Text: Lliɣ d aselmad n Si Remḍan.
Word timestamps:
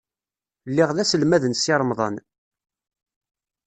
Lliɣ 0.69 0.89
d 0.95 0.97
aselmad 1.03 1.43
n 1.47 1.53
Si 1.61 1.73
Remḍan. 1.79 2.15